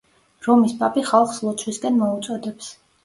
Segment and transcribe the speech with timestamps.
[0.45, 2.73] რომის პაპი ხალხს ლოცვისკენ მოუწოდებს.